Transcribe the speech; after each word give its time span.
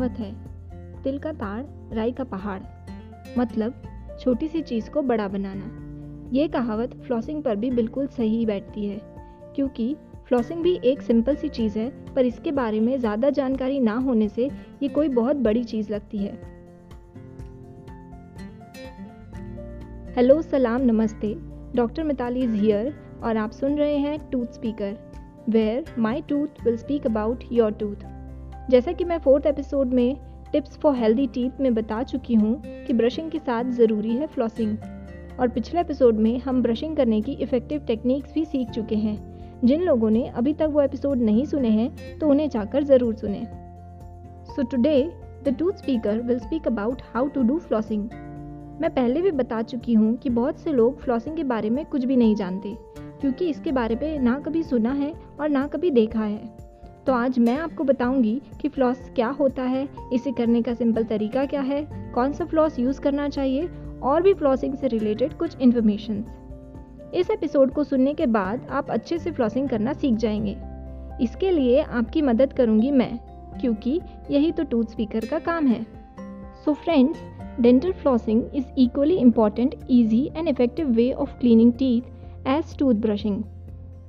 कहावत 0.00 0.18
है 0.18 1.02
तिल 1.02 1.18
का 1.18 1.32
ताड़ 1.32 1.94
राई 1.94 2.12
का 2.12 2.24
पहाड़। 2.24 2.60
मतलब 3.38 3.82
छोटी 4.20 4.46
सी 4.48 4.60
चीज़ 4.60 4.90
को 4.90 5.02
बड़ा 5.02 5.26
बनाना। 5.28 6.30
ये 6.32 6.46
कहावत 6.48 6.94
फ्लॉसिंग 6.96 7.42
पर 7.42 7.56
भी 7.56 7.70
बिल्कुल 7.70 8.06
सही 8.08 8.44
बैठती 8.46 8.86
है, 8.86 9.00
क्योंकि 9.56 9.94
फ्लॉसिंग 10.28 10.62
भी 10.62 10.74
एक 10.84 11.02
सिंपल 11.02 11.36
सी 11.36 11.48
चीज़ 11.48 11.78
है, 11.78 11.88
पर 12.14 12.26
इसके 12.26 12.52
बारे 12.52 12.80
में 12.80 12.98
ज़्यादा 12.98 13.30
जानकारी 13.30 13.80
ना 13.80 13.96
होने 13.98 14.28
से 14.28 14.48
ये 14.82 14.88
कोई 14.88 15.08
बहुत 15.08 15.36
बड़ी 15.38 15.64
चीज़ 15.64 15.92
लगती 15.92 16.18
है। 16.18 16.32
हेलो 20.16 20.40
सलाम 20.42 20.82
नमस्ते। 20.82 21.34
डॉक्टर 21.76 22.04
मिताली 22.04 22.40
इज़ 22.40 22.54
हियर 22.54 22.94
और 23.24 23.36
आप 23.36 23.50
सुन 23.50 23.76
रहे 23.78 23.96
हैं 23.96 24.18
tooth 24.30 24.54
speaker 24.54 24.96
where 25.48 25.94
my 25.98 26.22
tooth 26.22 26.64
will 26.64 26.76
speak 26.76 27.06
about 27.06 27.44
your 27.52 27.72
tooth 27.72 28.08
जैसा 28.68 28.92
कि 28.92 29.04
मैं 29.04 29.18
फोर्थ 29.18 29.46
एपिसोड 29.46 29.92
में 29.94 30.16
टिप्स 30.52 30.76
फॉर 30.78 30.94
हेल्दी 30.94 31.26
टीथ 31.26 31.60
में 31.60 31.74
बता 31.74 32.02
चुकी 32.02 32.34
हूँ 32.34 32.54
कि 32.86 32.92
ब्रशिंग 32.92 33.30
के 33.30 33.38
साथ 33.38 33.70
ज़रूरी 33.72 34.16
है 34.16 34.26
फ्लॉसिंग 34.26 34.76
और 35.40 35.48
पिछले 35.48 35.80
एपिसोड 35.80 36.18
में 36.18 36.38
हम 36.38 36.62
ब्रशिंग 36.62 36.96
करने 36.96 37.20
की 37.20 37.32
इफ़ेक्टिव 37.32 37.80
टेक्निक्स 37.80 38.34
भी 38.34 38.44
सीख 38.44 38.70
चुके 38.70 38.96
हैं। 38.96 39.16
जिन 39.64 39.82
लोगों 39.82 40.10
ने 40.10 40.26
अभी 40.28 40.52
तक 40.54 40.68
वो 40.72 40.82
एपिसोड 40.82 41.22
नहीं 41.22 41.44
सुने 41.44 41.68
हैं 41.68 42.18
तो 42.18 42.28
उन्हें 42.28 42.48
जाकर 42.48 42.84
ज़रूर 42.84 43.14
सुने। 43.14 43.44
So 44.54 44.62
today 44.62 45.02
the 45.44 45.56
tooth 45.58 45.72
speaker 45.72 46.20
will 46.20 46.38
speak 46.38 46.66
about 46.66 47.02
how 47.14 47.28
to 47.28 47.42
do 47.42 47.58
flossing 47.58 48.08
मैं 48.80 48.90
पहले 48.90 49.22
भी 49.22 49.30
बता 49.32 49.62
चुकी 49.62 49.94
हूँ 49.94 50.16
कि 50.16 50.30
बहुत 50.30 50.58
से 50.58 50.72
लोग 50.72 51.00
फ्लॉसिंग 51.00 51.36
के 51.36 51.44
बारे 51.44 51.70
में 51.70 51.84
कुछ 51.84 52.04
भी 52.04 52.16
नहीं 52.16 52.34
जानते, 52.34 52.76
क्योंकि 53.20 53.48
इसके 53.50 53.72
बारे 53.72 53.98
में 54.02 54.18
ना 54.18 54.38
कभी 54.38 54.62
सुना 54.62 54.92
है 54.92 55.12
और 55.40 55.48
ना 55.48 55.66
कभी 55.66 55.90
देखा 55.90 56.24
है। 56.24 56.59
तो 57.06 57.12
आज 57.12 57.38
मैं 57.38 57.56
आपको 57.58 57.84
बताऊँगी 57.84 58.40
कि 58.60 58.68
फ्लॉस 58.68 58.98
क्या 59.14 59.28
होता 59.28 59.62
है, 59.62 59.88
इसे 60.12 60.32
करने 60.32 60.60
का 60.62 60.74
सिंपल 60.74 61.04
तरीका 61.04 61.44
क्या 61.44 61.60
है, 61.60 61.82
कौन 62.14 62.32
सा 62.32 62.44
फ्लॉस 62.44 62.78
यूज़ 62.78 63.00
करना 63.00 63.28
चाहिए, 63.28 63.68
और 64.02 64.22
भी 64.22 64.34
फ्लॉसिंग 64.34 64.74
से 64.74 64.88
रिलेटेड 64.88 65.32
कुछ 65.32 65.56
इन्फॉर्मेशन 65.60 66.24
इस 67.14 67.30
एपिसोड 67.30 67.72
को 67.72 67.84
सुनने 67.84 68.14
के 68.14 68.26
बाद 68.26 68.66
आप 68.70 68.90
अच्छे 68.90 69.18
से 69.18 69.30
फ्लॉसिंग 69.32 69.68
करना 69.68 69.92
सीख 69.92 70.14
जाएँगे। 70.14 70.56
इसके 71.24 71.50
लिए 71.50 71.80
आपकी 71.82 72.22
मदद 72.22 72.52
करूँगी 72.52 72.90
मैं, 72.90 73.18
क्योंकि 73.60 74.00
यही 74.30 74.52
तो 74.52 74.64
टूथ 74.64 74.84
स्पीकर 74.84 75.26
का 75.26 75.38
काम 75.38 75.66
है। 75.66 75.82
So 76.64 76.74
friends 76.74 77.22
dental 77.60 77.92
flossing 77.92 78.42
is 78.54 78.66
equally 78.78 79.16
important 79.16 79.74
easy 79.90 80.24
and 80.36 80.48
effective 80.48 80.90
way 80.90 81.10
of 81.12 81.38
cleaning 81.38 81.72
teeth 81.72 82.46
as 82.48 82.76
tooth 82.78 82.94
brushing 82.94 83.42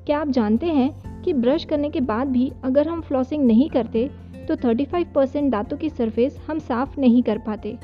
क्या 0.06 0.20
आप 0.20 0.30
जानते 0.30 0.66
हैं 0.66 1.11
कि 1.22 1.34
ब्रश 1.34 1.66
करने 1.66 1.90
के 1.90 2.02
बाद 2.02 2.28
भी 2.28 2.52
अगर 2.64 2.88
हम 2.88 3.02
फ्लॉसिंग 3.02 3.46
नहीं 3.46 3.70
करते 3.70 4.10
तो 4.48 4.56
35 4.56 5.06
परसेंट 5.16 5.52
दांतों 5.52 5.78
की 5.78 5.90
सरफेस 5.90 6.38
हम 6.48 6.60
साफ़ 6.60 7.00
नहीं 7.00 7.24
कर 7.24 7.38
पाते। 7.38 7.78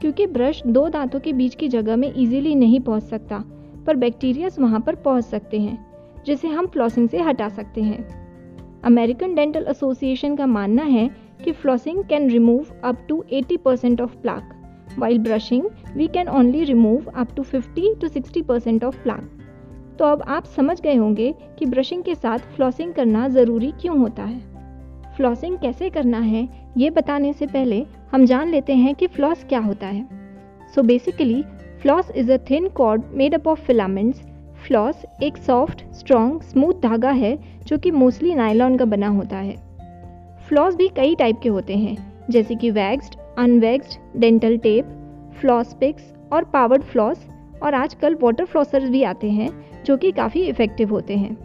क्योंकि 0.00 0.26
ब्रश 0.26 0.62
दो 0.66 0.88
दांतों 0.88 1.20
के 1.20 1.32
बीच 1.32 1.54
की 1.54 1.68
जगह 1.68 1.96
में 1.96 2.12
इजीली 2.14 2.54
नहीं 2.54 2.80
पहुँच 2.80 3.02
सकता, 3.02 3.44
पर 3.86 3.96
बैक्टीरियाज 3.96 4.58
वहाँ 4.58 4.80
पर 4.80 4.94
पहुँच 4.94 5.24
सकते 5.24 5.60
हैं, 5.60 5.86
जिसे 6.26 6.48
हम 6.48 6.66
फ्लॉसिंग 6.66 7.08
से 7.08 7.18
हटा 7.18 7.48
सकते 7.48 7.82
हैं। 7.82 7.98
अमेरिकन 8.84 9.34
डेंटल 9.34 9.66
एसोसिएशन 9.68 10.36
का 10.36 10.46
मानना 10.46 10.82
है 10.82 11.08
कि 11.44 11.52
flossing 11.52 12.04
can 12.04 12.30
remove 12.30 12.66
up 12.84 13.06
to 13.08 13.24
80 13.32 13.56
percent 13.56 14.00
of 14.00 14.16
plaque 14.16 14.54
while 14.98 15.18
brushing 15.18 15.64
we 15.96 16.06
can 16.06 16.28
only 16.28 16.64
remove 16.64 17.10
up 17.16 17.34
to 17.36 17.42
50 17.44 18.00
to 18.00 18.08
60 18.08 18.42
percent 18.42 18.84
of 18.84 19.02
plaque 19.02 19.30
तो 19.98 20.04
अब 20.04 20.22
आप 20.28 20.44
समझ 20.44 20.80
गए 20.80 20.94
होंगे 20.94 21.34
कि 21.58 21.66
ब्रशिंग 21.66 22.02
के 22.02 22.14
साथ 22.14 22.38
फ्लॉसिंग 22.38 22.92
करना 22.94 23.28
ज़रूरी 23.28 23.72
क्यों 23.80 23.98
होता 23.98 24.22
है। 24.22 24.40
फ्लॉसिंग 25.16 25.58
कैसे 25.58 25.90
करना 25.90 26.18
है, 26.18 26.48
ये 26.76 26.90
बताने 26.90 27.32
से 27.32 27.46
पहले 27.46 27.84
हम 28.12 28.24
जान 28.26 28.48
लेते 28.48 28.74
हैं 28.74 28.94
कि 28.94 29.06
फ्लॉस 29.06 29.44
क्या 29.44 29.58
होता 29.58 29.86
है। 29.86 30.08
So 30.74 30.82
basically 30.82 31.42
floss 31.82 32.10
is 32.10 32.32
a 32.32 32.36
thin 32.50 32.68
cord 32.68 33.02
made 33.12 33.34
up 33.34 33.48
of 33.48 33.60
filaments 33.60 34.20
floss 34.66 35.04
एक 35.22 35.36
सॉफ्ट 35.36 35.82
स्ट्रॉन्ग 35.94 36.42
स्मूथ 36.42 36.74
धागा 36.82 37.10
है, 37.10 37.38
जो 37.66 37.78
कि 37.78 37.90
मोस्टली 37.90 38.34
नायलॉन 38.34 38.76
का 38.76 38.84
बना 38.84 39.08
होता 39.08 39.36
है। 39.36 39.56
फ्लॉस 40.48 40.76
भी 40.76 40.88
कई 40.88 41.14
टाइप 41.14 41.40
के 41.42 41.48
होते 41.48 41.76
हैं, 41.76 41.96
जैसे 42.30 42.54
कि 42.54 42.70
waxed 42.70 43.14
unwaxed 43.38 44.20
dental 44.20 44.56
tape 44.58 44.86
floss 45.40 45.74
picks 45.74 46.12
और 46.32 46.44
पावर्ड 46.44 46.82
फ्लॉस 46.82 47.26
और 47.62 47.74
आजकल 47.74 48.14
वाटर 48.14 48.44
फ्लॉसर्स 48.44 48.88
भी 48.88 49.02
आते 49.02 49.30
हैं, 49.30 49.50
जो 49.84 49.96
कि 49.96 50.12
काफ़ी 50.12 50.42
इफ़ेक्टिव 50.42 50.90
होते 50.90 51.16
हैं। 51.16 51.36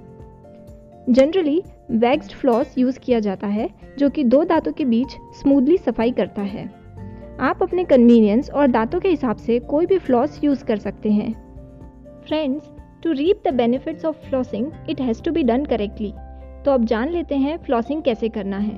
जनरली 1.09 1.63
वैक्स्ड 1.91 2.31
फ्लॉस 2.31 2.77
यूज़ 2.77 2.99
किया 2.99 3.19
जाता 3.19 3.47
है, 3.47 3.69
जो 3.97 4.09
कि 4.09 4.23
दो 4.23 4.43
दांतों 4.43 4.71
के 4.71 4.85
बीच 4.85 5.07
स्मूथली 5.11 5.77
सफ़ाई 5.77 6.11
करता 6.11 6.41
है। 6.41 6.65
आप 7.39 7.63
अपने 7.63 7.83
कन्वीनियंस 7.83 8.49
और 8.49 8.67
दांतों 8.67 8.99
के 8.99 9.09
हिसाब 9.09 9.37
से 9.37 9.59
कोई 9.59 9.85
भी 9.85 9.97
फ्लॉस 9.97 10.39
यूज़ 10.43 10.65
कर 10.65 10.77
सकते 10.77 11.11
हैं। 11.11 11.31
Friends 12.27 12.71
to 13.03 13.11
reap 13.11 13.41
the 13.47 13.53
benefits 13.53 14.05
of 14.05 14.15
flossing 14.15 14.71
it 14.89 15.01
has 15.01 15.23
to 15.23 15.31
be 15.31 15.43
done 15.43 15.65
correctly 15.65 16.13
तो 16.65 16.71
अब 16.71 16.85
जान 16.85 17.09
लेते 17.09 17.35
हैं 17.35 17.57
फ्लॉसिंग 17.57 18.03
कैसे 18.03 18.29
करना 18.29 18.57
है। 18.57 18.75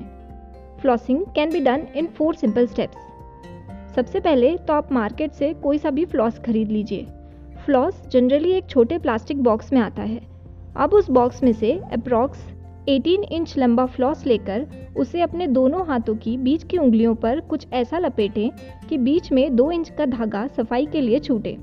Flossing 0.80 1.24
can 1.34 1.50
be 1.50 1.60
done 1.60 1.86
in 1.96 2.06
four 2.06 2.34
simple 2.34 2.66
steps 2.66 3.94
सबसे 3.96 4.20
पहले 4.20 4.56
तो 4.56 4.72
आप 4.72 4.92
मार्केट 4.92 5.32
से 5.32 5.52
कोई 5.54 5.78
सा 5.78 5.90
भी 5.90 6.04
फ्लॉस 6.04 6.38
खरीद 6.38 6.68
लीजिए। 6.68 7.06
फ्लॉस 7.66 8.02
जनरली 8.08 8.50
एक 8.50 8.66
छोटे 8.66 8.98
प्लास्टिक 8.98 9.42
बॉक्स 9.42 9.72
में 9.72 9.80
आता 9.80 10.02
है। 10.02 10.20
अब 10.76 10.92
उस 10.92 11.10
बॉक्स 11.10 11.42
में 11.42 11.52
से 11.52 11.72
अप्रॉक्स 11.92 12.38
18 12.88 13.24
इंच 13.32 13.58
लंबा 13.58 13.86
फ्लॉस 13.86 14.26
लेकर 14.26 14.66
उसे 14.96 15.20
अपने 15.20 15.46
दोनों 15.46 15.86
हाथों 15.86 16.14
की 16.14 16.36
बीच 16.36 16.64
की 16.64 16.78
उंगलियों 16.78 17.14
पर 17.14 17.40
कुछ 17.40 17.66
ऐसा 17.72 17.98
लपेटें 17.98 18.50
कि 18.88 18.98
बीच 18.98 19.32
में 19.32 19.56
दो 19.56 19.70
इंच 19.70 19.90
का 19.90 20.06
धागा 20.06 20.46
सफ़ाई 20.46 20.86
के 20.86 21.00
लिए 21.00 21.18
छूटे। 21.18 21.56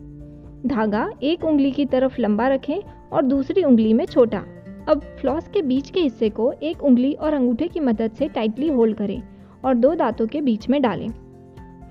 धागा 0.68 1.10
एक 1.24 1.44
उंगली 1.44 1.72
की 1.72 1.86
तरफ़ 1.86 2.22
लंबा 2.22 2.48
रखें 2.48 3.10
और 3.14 3.22
दूसरी 3.22 3.64
उंगली 3.64 3.94
में 3.94 4.06
छोटा। 4.06 4.44
अब 4.90 5.02
फ्लॉस 5.22 5.48
के 5.48 5.62
बीच 5.62 5.90
के 5.90 6.00
हिस्से 6.00 6.30
को 6.30 6.52
एक 6.64 6.84
उंगली 6.84 7.14
और 7.14 7.34
अंगूठे 7.34 7.68
की 7.68 7.80
मदद 7.80 8.12
से 8.12 8.28
टाइटली 8.28 8.70
होल्ड 8.70 8.98
करें 8.98 9.22
और 9.66 9.74
दो 9.74 9.96
दांतों 9.96 10.28
के 10.28 10.42
बीच 10.42 10.70
में 10.70 10.82
डालें। 10.82 11.10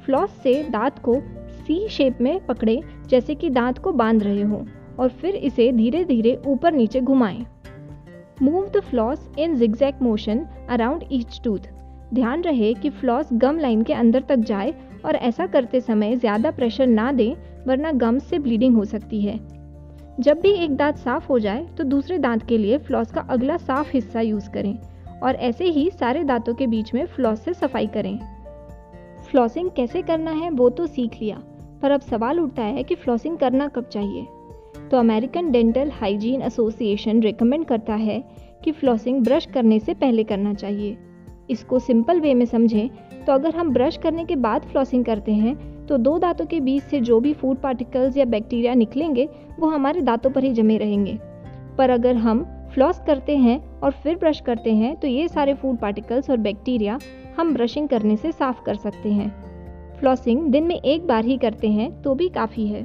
फ्लॉस 0.05 0.31
से 0.31 0.63
दांत 0.63 0.99
को 0.99 1.23
सी 1.67 1.87
शेप 1.89 2.21
में 2.21 2.39
पकड़े 2.47 2.81
जैसे 3.09 3.35
कि 3.35 3.51
दांत 3.51 3.79
को 3.79 3.93
बाँध 3.93 4.23
रहे 4.23 4.43
हो 4.43 4.65
और 4.99 5.09
फिर 5.11 5.35
इसे 5.37 5.71
धीरे 5.73 6.05
धीरे 6.05 6.41
ऊपर 6.47 6.73
नीचे 6.73 7.01
घुमाएँ। 7.01 7.45
Move 8.43 8.69
the 8.69 8.81
floss 8.81 9.29
in 9.39 9.57
zigzag 9.57 10.03
motion 10.03 10.47
around 10.71 11.05
each 11.13 11.41
tooth 11.45 11.69
ध्यान 12.15 12.43
रहे 12.43 12.73
कि 12.75 12.91
फ्लॉस 12.91 13.29
गम 13.35 13.59
लाइन 13.59 13.83
के 13.83 13.93
अंदर 13.93 14.23
तक 14.23 14.37
जाए 14.39 14.75
और 15.05 15.17
ऐसा 15.17 15.47
करते 15.47 15.81
समय 15.81 16.17
ज़्यादा 16.17 16.51
प्रेशर 16.51 16.87
ना 16.87 17.11
दें, 17.13 17.35
वरना 17.67 17.93
गम 17.93 18.19
से 18.19 18.39
ब्लीडिंग 18.39 18.77
हो 18.77 18.85
सकती 18.85 19.21
है। 19.21 19.39
जब 20.21 20.41
भी 20.41 20.53
एक 20.55 20.77
दांत 20.77 20.97
साफ़ 20.97 21.27
हो 21.27 21.39
जाए 21.39 21.67
तो 21.79 21.85
दूसरे 21.85 22.19
दांत 22.19 22.47
के 22.49 22.59
लिए 22.59 22.79
फ्लॉस 22.79 23.13
का 23.13 23.21
अगला 23.21 23.57
साफ़ 23.57 23.91
हिस्सा 23.93 24.21
यूज़ 24.21 24.51
करें 24.51 24.77
और 25.23 25.35
ऐसे 25.37 25.65
ही 25.67 25.89
सारे 25.91 26.25
दांतों 26.25 26.55
के 26.55 26.67
बीच 26.67 26.93
में 26.95 27.05
फ्लॉस 27.07 27.45
से 27.45 27.55
सफ़ाई 27.55 27.87
करें। 27.87 28.19
फ्लॉसिंग 29.23 29.71
कैसे 29.71 30.03
करना 30.03 30.31
है 30.33 30.51
वो 30.51 30.69
तो 30.71 30.87
सीख 30.87 31.21
लिया। 31.21 31.43
पर 31.83 31.91
अब 31.91 32.01
सवाल 32.01 32.41
उठता 32.41 32.63
है 32.63 32.83
कि 32.83 32.95
फ्लॉसिंग 32.95 33.39
करना 33.39 33.69
कब 33.69 33.85
चाहिए? 33.85 34.27
तो 34.91 34.97
American 34.97 35.51
dental 35.53 35.91
hygiene 35.91 36.43
association 36.43 37.21
recommend 37.23 37.65
करता 37.65 37.95
है 37.95 38.23
कि 38.65 38.73
फ्लॉसिंग 38.73 39.23
ब्रश 39.25 39.47
करने 39.47 39.79
से 39.79 39.95
पहले 39.95 40.25
करना 40.25 40.55
चाहिए। 40.55 40.97
इसको 41.51 41.79
सिंपल 41.79 42.21
वे 42.21 42.35
में 42.35 42.45
समझें 42.47 42.89
तो 43.27 43.33
अगर 43.33 43.55
हम 43.57 43.71
ब्रश 43.71 43.97
करने 43.97 44.25
के 44.25 44.37
बाद 44.37 44.63
फ्लॉसिंग 44.63 45.05
करते 45.05 45.33
हैं 45.33 45.57
तो 45.87 45.97
दो 45.99 46.19
दांतों 46.19 46.47
के 46.47 46.61
बीच 46.61 46.83
से 46.83 47.01
जो 47.01 47.19
भी 47.21 47.33
फ़ूड 47.35 47.57
पार्टिकल्स 47.57 48.17
या 48.17 48.25
बैक्टीरिया 48.25 48.75
निकलेंगे, 48.75 49.29
वो 49.61 49.69
हमारे 49.69 50.01
दांतों 50.01 50.31
पर 50.31 50.45
ही 50.45 50.53
जमे 50.53 50.77
रहेंगे। 50.79 51.19
पर 51.79 51.91
अगर 51.91 52.17
हम 52.17 52.45
फ्लॉस 52.75 53.01
करते 53.07 53.37
हैं 53.37 53.59
और 53.81 53.91
फिर 53.93 54.17
ब्रश 54.17 54.41
करते 54.41 54.75
हैं 54.75 54.95
तो 54.97 55.09
ये 55.09 55.29
सारे 55.29 55.55
फ़ूड 55.55 55.79
पार्टिकल्स 55.79 56.31
और 56.31 56.37
बैक्टीरिया 56.37 56.99
हम 57.39 57.55
ब्रशिंग 57.55 57.89
करने 57.89 58.17
से 58.17 58.33
साफ़ 58.33 58.63
कर 58.63 58.75
सकते 58.75 59.13
हैं। 59.13 59.31
फ्लॉसिंग 60.03 60.47
दिन 60.51 60.65
में 60.65 60.75
एक 60.75 61.07
बार 61.07 61.25
ही 61.25 61.37
करते 61.39 61.69
हैं 61.69 61.91
तो 62.03 62.15
भी 62.15 62.29
काफ़ी 62.29 62.67
है। 62.67 62.83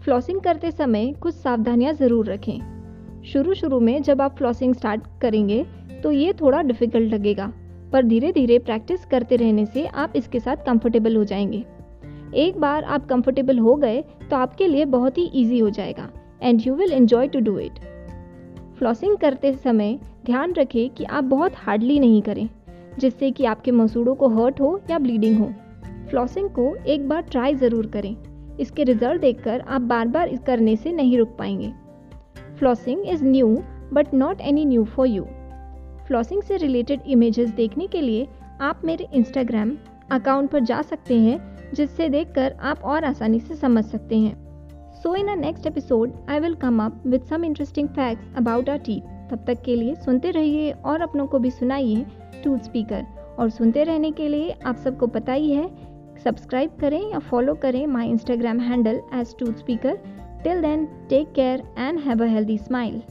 फ्लॉसिंग 0.00 0.40
करते 0.40 0.70
समय 0.70 1.12
कुछ 1.12 1.34
सावधानियाँ 1.34 1.92
ज़रूर 1.92 2.26
रखें। 2.26 3.22
शुरू 3.22 3.54
शुरू 3.54 3.78
में 3.80 4.02
जब 4.02 4.22
आप 4.22 4.36
फ्लॉसिंग 4.36 4.74
स्टार्ट 4.74 5.02
करेंगे 5.22 5.62
तो 6.02 6.12
ये 6.12 6.32
थोड़ा 6.32 6.62
डिफ़िकल्ट 6.62 7.12
लगेगा, 7.12 7.46
पर 7.92 8.04
धीरे 8.04 8.32
धीरे 8.32 8.58
प्रैक्टिस 8.58 9.04
करते 9.04 9.36
रहने 9.36 9.66
से 9.66 9.86
आप 9.86 10.12
इसके 10.16 10.40
साथ 10.40 10.66
कंफर्टेबल 10.66 11.16
हो 11.16 11.24
जाएँगे। 11.24 11.64
एक 12.36 12.58
बार 12.58 12.84
आप 12.84 13.06
कंफर्टेबल 13.06 13.58
हो 13.58 13.76
गए 13.76 14.02
तो 14.30 14.36
आपके 14.36 14.66
लिए 14.66 14.84
बहुत 14.88 15.18
ही 15.18 15.30
ईजी 15.34 15.58
हो 15.58 15.70
जाएगा 15.70 16.10
and 16.42 16.66
you 16.66 16.74
will 16.74 16.92
enjoy 16.92 17.28
to 17.28 17.40
do 17.40 17.58
it 17.58 17.78
flossing 18.78 19.16
करते 19.18 19.52
समय 19.54 19.98
ध्यान 20.26 20.52
रखें 20.52 20.88
कि 20.90 21.04
आप 21.04 21.24
बहुत 21.26 21.52
हार्डली 21.56 22.00
नहीं 22.00 22.22
करें। 22.22 22.48
जिससे 23.00 23.30
कि 23.30 23.44
आपके 23.44 23.70
मसूड़ों 23.70 24.14
को 24.14 24.28
हर्ट 24.28 24.60
हो 24.60 24.80
या 24.90 24.98
ब्लीडिंग 24.98 25.38
हो। 25.38 25.52
फ्लॉसिंग 26.10 26.48
को 26.50 26.74
एक 26.86 27.08
बार 27.08 27.22
ट्राई 27.22 27.54
ज़रूर 27.54 27.86
करें। 27.86 28.14
इसके 28.60 28.84
रिज़ल्ट 28.84 29.20
देखकर 29.20 29.60
आप 29.60 29.80
बार 29.80 30.08
बार 30.08 30.28
इस 30.28 30.40
करने 30.40 30.76
से 30.76 30.92
नहीं 30.92 31.18
रुक 31.18 31.36
पाएँगे। 31.38 31.72
Flossing 32.58 33.06
is 33.08 33.24
new 33.24 33.56
but 33.92 34.14
not 34.14 34.40
any 34.40 34.64
new 34.64 34.84
for 34.86 35.06
you 35.06 35.24
flossing 36.06 36.42
से 36.42 36.56
रिलेटेड 36.56 37.00
इमेजेस 37.06 37.50
देखने 37.50 37.86
के 37.86 38.00
लिए 38.00 38.26
आप 38.60 38.80
मेरे 38.84 39.06
इंस्टाग्राम 39.14 39.76
अकाउंट 40.10 40.50
पर 40.50 40.60
जा 40.60 40.80
सकते 40.82 41.18
हैं, 41.20 41.38
जिससे 41.74 42.08
देखकर 42.08 42.56
आप 42.60 42.82
और 42.84 43.04
आसानी 43.04 43.40
से 43.40 43.54
समझ 43.54 43.84
सकते 43.84 44.18
हैं। 44.18 44.34
So 45.02 45.14
in 45.14 45.28
a 45.28 45.34
next 45.34 45.66
episode 45.66 46.12
I 46.30 46.40
will 46.40 46.54
come 46.54 46.82
up 46.84 47.02
with 47.06 47.22
some 47.22 47.44
interesting 47.44 47.88
facts 47.88 48.36
about 48.36 48.70
our 48.70 48.78
teeth 48.78 49.19
तब 49.30 49.44
तक 49.46 49.62
के 49.62 49.76
लिए 49.76 49.94
सुनते 49.94 50.30
रहिए 50.30 50.70
और 50.72 51.02
अपनों 51.02 51.26
को 51.26 51.38
भी 51.38 51.50
सुनाइए 51.50 52.04
टूथ 52.44 52.58
स्पीकर 52.58 53.06
और 53.38 53.50
सुनते 53.50 53.84
रहने 53.84 54.10
के 54.10 54.28
लिए 54.28 54.56
आप 54.66 54.76
सबको 54.76 55.06
पता 55.06 55.32
ही 55.32 55.52
है 55.52 55.68
सब्सक्राइब 56.24 56.76
करें 56.80 57.00
या 57.10 57.18
फॉलो 57.18 57.54
करें 57.54 57.86
my 57.86 58.08
Instagram 58.08 58.60
handle 58.60 59.00
as 59.14 59.34
tooth 59.38 59.52
speaker 59.58 59.96
till 60.44 60.60
then 60.62 60.86
take 61.10 61.32
care 61.32 61.62
and 61.78 62.00
have 62.00 62.24
a 62.24 62.28
healthy 62.28 62.58
smile 62.58 63.02